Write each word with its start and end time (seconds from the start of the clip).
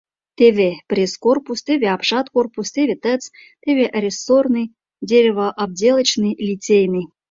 Теве— 0.37 0.69
пресс 0.89 1.13
корпус, 1.25 1.59
теве— 1.67 1.87
апшат 1.95 2.27
корпус, 2.35 2.67
теве— 2.75 2.95
ТЭЦ, 3.03 3.23
теве— 3.63 3.85
рессорный, 4.03 4.67
деревообделочный, 5.09 6.33
литейный. 6.47 7.05